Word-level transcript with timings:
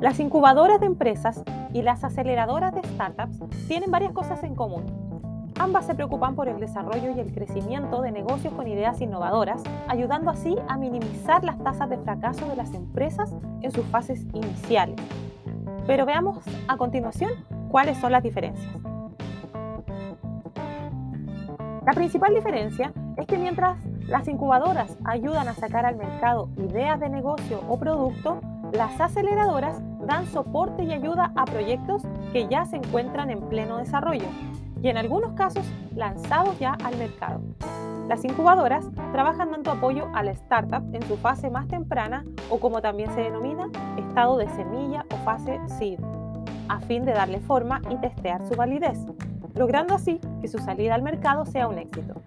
Las 0.00 0.20
incubadoras 0.20 0.78
de 0.78 0.86
empresas 0.86 1.42
y 1.72 1.82
las 1.82 2.04
aceleradoras 2.04 2.72
de 2.72 2.82
startups 2.84 3.40
tienen 3.66 3.90
varias 3.90 4.12
cosas 4.12 4.44
en 4.44 4.54
común. 4.54 4.84
Ambas 5.58 5.86
se 5.86 5.94
preocupan 5.96 6.36
por 6.36 6.46
el 6.46 6.60
desarrollo 6.60 7.10
y 7.16 7.18
el 7.18 7.32
crecimiento 7.32 8.00
de 8.00 8.12
negocios 8.12 8.54
con 8.54 8.68
ideas 8.68 9.00
innovadoras, 9.00 9.60
ayudando 9.88 10.30
así 10.30 10.54
a 10.68 10.76
minimizar 10.76 11.42
las 11.42 11.58
tasas 11.64 11.90
de 11.90 11.98
fracaso 11.98 12.46
de 12.46 12.54
las 12.54 12.72
empresas 12.74 13.34
en 13.60 13.72
sus 13.72 13.84
fases 13.86 14.24
iniciales. 14.34 14.94
Pero 15.88 16.06
veamos 16.06 16.38
a 16.68 16.76
continuación 16.76 17.32
cuáles 17.68 17.98
son 17.98 18.12
las 18.12 18.22
diferencias. 18.22 18.72
La 21.84 21.92
principal 21.92 22.34
diferencia 22.34 22.92
es 23.16 23.26
que 23.26 23.36
mientras 23.36 23.78
las 24.06 24.28
incubadoras 24.28 24.96
ayudan 25.04 25.48
a 25.48 25.54
sacar 25.54 25.86
al 25.86 25.96
mercado 25.96 26.50
ideas 26.56 27.00
de 27.00 27.08
negocio 27.08 27.62
o 27.68 27.80
producto, 27.80 28.40
las 28.72 29.00
aceleradoras 29.00 29.80
dan 30.06 30.26
soporte 30.26 30.82
y 30.82 30.92
ayuda 30.92 31.32
a 31.36 31.44
proyectos 31.44 32.02
que 32.32 32.46
ya 32.48 32.64
se 32.66 32.76
encuentran 32.76 33.30
en 33.30 33.40
pleno 33.48 33.78
desarrollo 33.78 34.26
y 34.82 34.88
en 34.88 34.96
algunos 34.96 35.32
casos 35.32 35.66
lanzados 35.94 36.58
ya 36.58 36.76
al 36.84 36.96
mercado. 36.96 37.40
Las 38.08 38.24
incubadoras 38.24 38.88
trabajan 39.12 39.50
dando 39.50 39.70
apoyo 39.70 40.08
a 40.14 40.22
la 40.22 40.30
startup 40.32 40.82
en 40.94 41.02
su 41.02 41.16
fase 41.16 41.50
más 41.50 41.68
temprana 41.68 42.24
o 42.48 42.58
como 42.58 42.80
también 42.80 43.12
se 43.14 43.20
denomina, 43.20 43.68
estado 43.98 44.38
de 44.38 44.48
semilla 44.50 45.04
o 45.12 45.16
fase 45.24 45.60
seed, 45.78 46.00
a 46.68 46.80
fin 46.80 47.04
de 47.04 47.12
darle 47.12 47.40
forma 47.40 47.80
y 47.90 47.96
testear 47.96 48.46
su 48.46 48.54
validez, 48.54 48.98
logrando 49.54 49.94
así 49.94 50.20
que 50.40 50.48
su 50.48 50.58
salida 50.58 50.94
al 50.94 51.02
mercado 51.02 51.44
sea 51.44 51.68
un 51.68 51.78
éxito. 51.78 52.22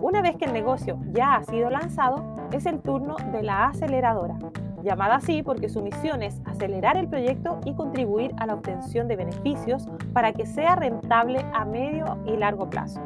Una 0.00 0.20
vez 0.20 0.36
que 0.36 0.44
el 0.44 0.52
negocio 0.52 0.98
ya 1.12 1.36
ha 1.36 1.44
sido 1.44 1.70
lanzado, 1.70 2.22
es 2.52 2.66
el 2.66 2.80
turno 2.80 3.16
de 3.32 3.42
la 3.42 3.66
aceleradora, 3.66 4.36
llamada 4.84 5.16
así 5.16 5.42
porque 5.42 5.68
su 5.68 5.82
misión 5.82 6.22
es 6.22 6.40
acelerar 6.44 6.96
el 6.96 7.08
proyecto 7.08 7.58
y 7.64 7.74
contribuir 7.74 8.32
a 8.38 8.46
la 8.46 8.54
obtención 8.54 9.08
de 9.08 9.16
beneficios 9.16 9.88
para 10.12 10.32
que 10.32 10.46
sea 10.46 10.76
rentable 10.76 11.44
a 11.52 11.64
medio 11.64 12.18
y 12.26 12.36
largo 12.36 12.70
plazo. 12.70 13.00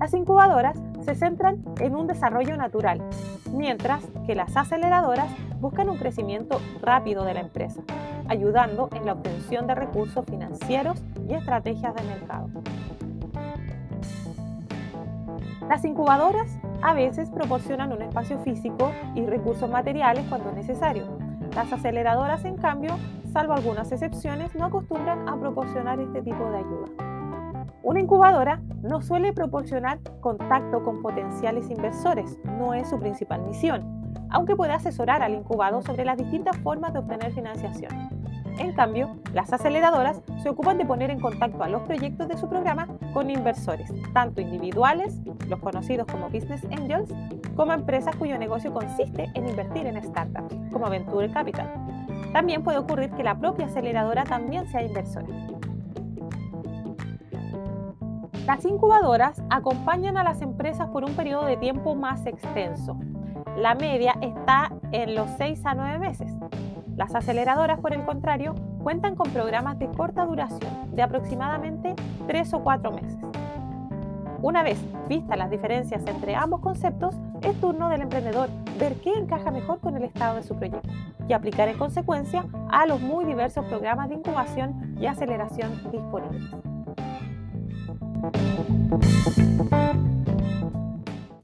Las 0.00 0.14
incubadoras 0.14 0.78
se 1.00 1.14
centran 1.14 1.62
en 1.80 1.94
un 1.96 2.06
desarrollo 2.06 2.56
natural, 2.56 3.02
mientras 3.52 4.04
que 4.26 4.34
las 4.34 4.56
aceleradoras 4.56 5.28
buscan 5.60 5.88
un 5.88 5.96
crecimiento 5.96 6.60
rápido 6.80 7.24
de 7.24 7.34
la 7.34 7.40
empresa, 7.40 7.82
ayudando 8.28 8.88
en 8.94 9.06
la 9.06 9.14
obtención 9.14 9.66
de 9.66 9.74
recursos 9.74 10.24
financieros 10.26 11.02
y 11.28 11.34
estrategias 11.34 11.94
de 11.94 12.02
mercado. 12.02 12.48
Las 15.68 15.84
incubadoras 15.84 16.58
a 16.82 16.94
veces 16.94 17.30
proporcionan 17.30 17.92
un 17.92 18.02
espacio 18.02 18.38
físico 18.40 18.92
y 19.14 19.24
recursos 19.26 19.70
materiales 19.70 20.24
cuando 20.28 20.50
es 20.50 20.56
necesario. 20.56 21.06
Las 21.54 21.72
aceleradoras, 21.72 22.44
en 22.44 22.56
cambio, 22.56 22.96
salvo 23.32 23.54
algunas 23.54 23.90
excepciones, 23.92 24.54
no 24.54 24.66
acostumbran 24.66 25.28
a 25.28 25.38
proporcionar 25.38 26.00
este 26.00 26.22
tipo 26.22 26.50
de 26.50 26.58
ayuda. 26.58 26.86
Una 27.82 28.00
incubadora 28.00 28.60
no 28.82 29.00
suele 29.00 29.32
proporcionar 29.32 30.00
contacto 30.20 30.82
con 30.82 31.02
potenciales 31.02 31.70
inversores, 31.70 32.38
no 32.44 32.74
es 32.74 32.90
su 32.90 32.98
principal 32.98 33.42
misión, 33.42 34.12
aunque 34.30 34.56
puede 34.56 34.72
asesorar 34.72 35.22
al 35.22 35.34
incubado 35.34 35.82
sobre 35.82 36.04
las 36.04 36.16
distintas 36.16 36.56
formas 36.58 36.92
de 36.92 36.98
obtener 36.98 37.32
financiación. 37.32 38.15
En 38.58 38.72
cambio, 38.72 39.16
las 39.34 39.52
aceleradoras 39.52 40.22
se 40.42 40.48
ocupan 40.48 40.78
de 40.78 40.86
poner 40.86 41.10
en 41.10 41.20
contacto 41.20 41.62
a 41.62 41.68
los 41.68 41.82
proyectos 41.82 42.26
de 42.28 42.38
su 42.38 42.48
programa 42.48 42.88
con 43.12 43.28
inversores, 43.28 43.92
tanto 44.14 44.40
individuales, 44.40 45.20
los 45.48 45.60
conocidos 45.60 46.06
como 46.06 46.30
business 46.30 46.64
angels, 46.70 47.12
como 47.54 47.72
empresas 47.72 48.16
cuyo 48.16 48.38
negocio 48.38 48.72
consiste 48.72 49.30
en 49.34 49.48
invertir 49.48 49.86
en 49.86 50.02
startups, 50.02 50.54
como 50.72 50.88
Venture 50.88 51.30
Capital. 51.30 51.70
También 52.32 52.62
puede 52.62 52.78
ocurrir 52.78 53.10
que 53.10 53.24
la 53.24 53.38
propia 53.38 53.66
aceleradora 53.66 54.24
también 54.24 54.66
sea 54.68 54.82
inversora. 54.82 55.26
Las 58.46 58.64
incubadoras 58.64 59.42
acompañan 59.50 60.16
a 60.16 60.24
las 60.24 60.40
empresas 60.40 60.88
por 60.90 61.04
un 61.04 61.14
periodo 61.14 61.46
de 61.46 61.56
tiempo 61.56 61.94
más 61.94 62.24
extenso. 62.26 62.96
La 63.56 63.74
media 63.74 64.14
está 64.20 64.70
en 64.92 65.14
los 65.14 65.30
6 65.38 65.64
a 65.64 65.74
9 65.74 65.98
meses, 65.98 66.30
las 66.94 67.14
aceleradoras, 67.14 67.80
por 67.80 67.94
el 67.94 68.04
contrario, 68.04 68.54
cuentan 68.82 69.16
con 69.16 69.30
programas 69.30 69.78
de 69.78 69.88
corta 69.88 70.26
duración, 70.26 70.94
de 70.94 71.02
aproximadamente 71.02 71.94
3 72.26 72.54
o 72.54 72.60
4 72.62 72.92
meses. 72.92 73.18
Una 74.42 74.62
vez 74.62 74.78
vistas 75.08 75.38
las 75.38 75.50
diferencias 75.50 76.02
entre 76.06 76.34
ambos 76.34 76.60
conceptos, 76.60 77.14
es 77.42 77.58
turno 77.60 77.88
del 77.88 78.02
emprendedor 78.02 78.50
ver 78.78 78.94
qué 79.00 79.14
encaja 79.14 79.50
mejor 79.50 79.80
con 79.80 79.96
el 79.96 80.04
estado 80.04 80.36
de 80.36 80.42
su 80.42 80.54
proyecto 80.54 80.88
y 81.26 81.32
aplicar 81.32 81.68
en 81.68 81.78
consecuencia 81.78 82.44
a 82.70 82.86
los 82.86 83.00
muy 83.00 83.24
diversos 83.24 83.64
programas 83.64 84.10
de 84.10 84.16
incubación 84.16 84.96
y 85.00 85.06
aceleración 85.06 85.72
disponibles. 85.90 86.42